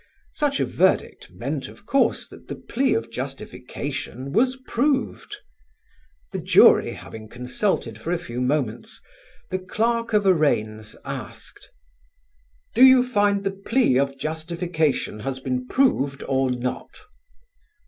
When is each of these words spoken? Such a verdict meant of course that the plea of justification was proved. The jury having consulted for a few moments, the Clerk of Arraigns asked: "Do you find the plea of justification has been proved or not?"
Such 0.33 0.59
a 0.59 0.65
verdict 0.65 1.29
meant 1.29 1.67
of 1.67 1.85
course 1.85 2.27
that 2.29 2.47
the 2.47 2.55
plea 2.55 2.95
of 2.95 3.11
justification 3.11 4.31
was 4.31 4.55
proved. 4.55 5.35
The 6.31 6.39
jury 6.39 6.93
having 6.93 7.29
consulted 7.29 8.01
for 8.01 8.11
a 8.11 8.17
few 8.17 8.41
moments, 8.41 8.99
the 9.51 9.59
Clerk 9.59 10.13
of 10.13 10.25
Arraigns 10.25 10.95
asked: 11.05 11.69
"Do 12.73 12.81
you 12.83 13.03
find 13.05 13.43
the 13.43 13.51
plea 13.51 13.99
of 13.99 14.17
justification 14.17 15.19
has 15.19 15.39
been 15.39 15.67
proved 15.67 16.23
or 16.23 16.49
not?" 16.49 17.01